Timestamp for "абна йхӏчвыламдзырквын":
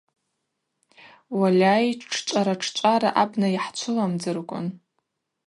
3.21-4.67